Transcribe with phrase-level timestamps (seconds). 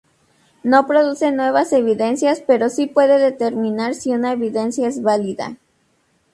[0.63, 5.57] No produce nuevas evidencias, pero sí puede determinar si una evidencia es válida.